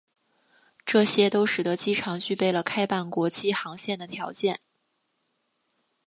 [0.83, 4.59] 这些都使得机场具备了开办国际航线的条件。